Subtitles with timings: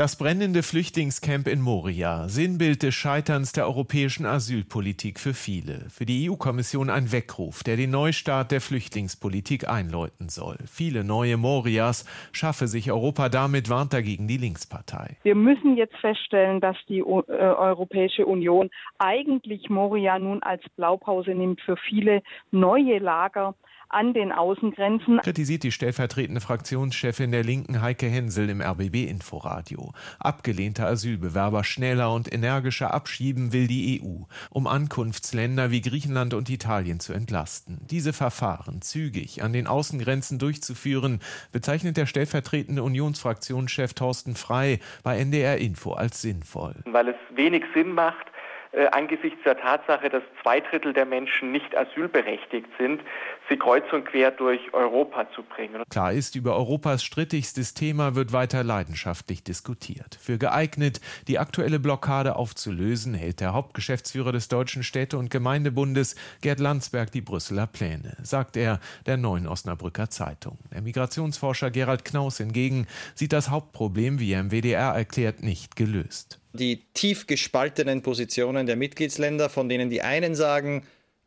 [0.00, 5.90] Das brennende Flüchtlingscamp in Moria, Sinnbild des Scheiterns der europäischen Asylpolitik für viele.
[5.90, 10.56] Für die EU-Kommission ein Weckruf, der den Neustart der Flüchtlingspolitik einläuten soll.
[10.64, 15.18] Viele neue Morias schaffe sich Europa damit, warnt dagegen die Linkspartei.
[15.22, 21.60] Wir müssen jetzt feststellen, dass die äh, Europäische Union eigentlich Moria nun als Blaupause nimmt
[21.60, 22.22] für viele
[22.52, 23.54] neue Lager
[23.90, 25.18] an den Außengrenzen.
[25.18, 29.92] Kritisiert die stellvertretende Fraktionschefin der Linken Heike Hensel im RBB Inforadio.
[30.18, 37.00] Abgelehnte Asylbewerber schneller und energischer abschieben will die EU, um Ankunftsländer wie Griechenland und Italien
[37.00, 37.80] zu entlasten.
[37.90, 41.20] Diese Verfahren zügig an den Außengrenzen durchzuführen,
[41.52, 46.76] bezeichnet der stellvertretende Unionsfraktionschef Thorsten Frei bei NDR Info als sinnvoll.
[46.84, 48.29] Weil es wenig Sinn macht,
[48.72, 53.02] äh, angesichts der Tatsache, dass zwei Drittel der Menschen nicht asylberechtigt sind,
[53.48, 55.82] sie kreuz und quer durch Europa zu bringen.
[55.90, 60.16] Klar ist, über Europas strittigstes Thema wird weiter leidenschaftlich diskutiert.
[60.20, 66.60] Für geeignet, die aktuelle Blockade aufzulösen, hält der Hauptgeschäftsführer des Deutschen Städte- und Gemeindebundes Gerd
[66.60, 70.58] Landsberg die Brüsseler Pläne, sagt er der neuen Osnabrücker Zeitung.
[70.72, 76.39] Der Migrationsforscher Gerald Knaus hingegen sieht das Hauptproblem, wie er im WDR erklärt, nicht gelöst
[76.52, 80.86] die tief gespaltenen Positionen der Mitgliedsländer, von denen die einen sagen,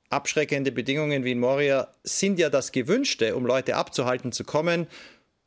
[0.10, 4.88] abschreckende Bedingungen wie in Moria sind ja das Gewünschte, um Leute abzuhalten zu kommen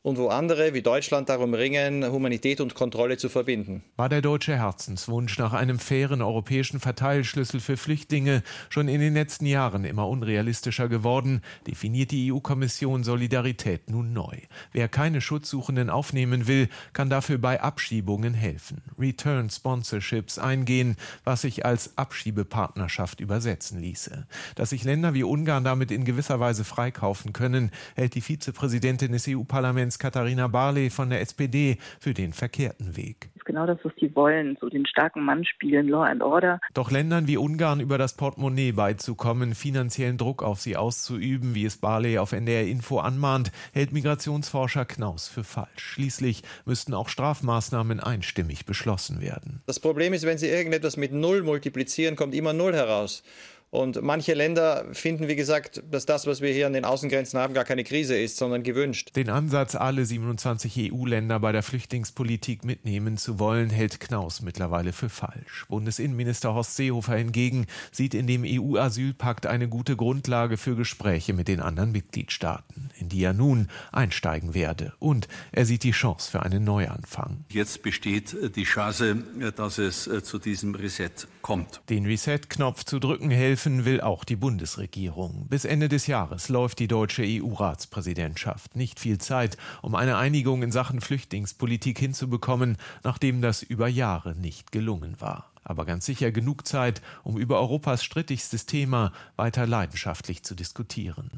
[0.06, 3.82] und wo andere wie Deutschland darum ringen, Humanität und Kontrolle zu verbinden.
[3.96, 9.46] War der deutsche Herzenswunsch nach einem fairen europäischen Verteilschlüssel für Flüchtlinge schon in den letzten
[9.46, 14.36] Jahren immer unrealistischer geworden, definiert die EU-Kommission Solidarität nun neu.
[14.70, 21.66] Wer keine Schutzsuchenden aufnehmen will, kann dafür bei Abschiebungen helfen, Return Sponsorships eingehen, was sich
[21.66, 24.28] als Abschiebepartnerschaft übersetzen ließe.
[24.54, 29.26] Dass sich Länder wie Ungarn damit in gewisser Weise freikaufen können, hält die Vizepräsidentin des
[29.26, 34.58] EU-Parlaments Katharina Barley von der SPD für den verkehrten Weg genau das, was die wollen,
[34.60, 36.60] so den starken Mann spielen, Law and Order.
[36.74, 41.78] Doch Ländern wie Ungarn über das Portemonnaie beizukommen, finanziellen Druck auf sie auszuüben, wie es
[41.78, 45.68] Barley auf NDR Info anmahnt, hält Migrationsforscher Knaus für falsch.
[45.76, 49.62] Schließlich müssten auch Strafmaßnahmen einstimmig beschlossen werden.
[49.66, 53.22] Das Problem ist, wenn Sie irgendetwas mit Null multiplizieren, kommt immer Null heraus.
[53.70, 57.52] Und manche Länder finden, wie gesagt, dass das, was wir hier an den Außengrenzen haben,
[57.52, 59.10] gar keine Krise ist, sondern gewünscht.
[59.16, 65.08] Den Ansatz, alle 27 EU-Länder bei der Flüchtlingspolitik mitnehmen zu wollen, hält Knaus mittlerweile für
[65.08, 65.66] falsch.
[65.68, 71.60] Bundesinnenminister Horst Seehofer hingegen sieht in dem EU-Asylpakt eine gute Grundlage für Gespräche mit den
[71.60, 74.92] anderen Mitgliedstaaten, in die er nun einsteigen werde.
[75.00, 77.44] Und er sieht die Chance für einen Neuanfang.
[77.50, 79.24] Jetzt besteht die Chance,
[79.56, 81.10] dass es zu diesem Reset
[81.42, 81.82] kommt.
[81.90, 85.46] Den Reset-Knopf zu drücken helfen helfen will auch die Bundesregierung.
[85.48, 88.76] Bis Ende des Jahres läuft die deutsche EU-Ratspräsidentschaft.
[88.76, 94.72] Nicht viel Zeit, um eine Einigung in Sachen Flüchtlingspolitik hinzubekommen, nachdem das über Jahre nicht
[94.72, 95.52] gelungen war.
[95.64, 101.30] Aber ganz sicher genug Zeit, um über Europas strittigstes Thema weiter leidenschaftlich zu diskutieren.